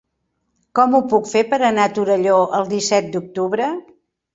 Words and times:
Com 0.79 0.95
ho 0.95 1.01
puc 1.11 1.29
fer 1.35 1.45
per 1.53 1.61
anar 1.69 1.85
a 1.85 1.95
Torelló 2.01 2.43
el 2.63 2.69
disset 2.77 3.15
d'octubre? 3.17 3.75